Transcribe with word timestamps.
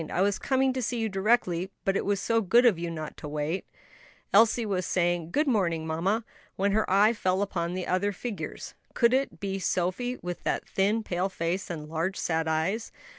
I 0.11 0.21
was 0.23 0.39
coming 0.39 0.73
to 0.73 0.81
see 0.81 0.97
you 0.97 1.09
directly, 1.09 1.69
but 1.85 1.95
it 1.95 2.05
was 2.05 2.19
so 2.19 2.41
good 2.41 2.65
of 2.65 2.79
you 2.79 2.89
not 2.89 3.15
to 3.17 3.27
wait." 3.27 3.67
Elsie 4.33 4.65
was 4.65 4.83
saying, 4.87 5.29
"Good 5.29 5.45
morning, 5.45 5.85
mamma," 5.85 6.25
when 6.55 6.71
her 6.71 6.89
eye 6.89 7.13
fell 7.13 7.43
upon 7.43 7.75
the 7.75 7.85
other 7.85 8.11
figures. 8.11 8.73
Could 8.95 9.13
it 9.13 9.39
be 9.39 9.59
Sophie 9.59 10.17
with 10.23 10.41
that 10.43 10.67
thin, 10.67 11.03
pale 11.03 11.29
face 11.29 11.69
and 11.69 11.87
large, 11.87 12.17
sad 12.17 12.47
eyes? 12.47 12.91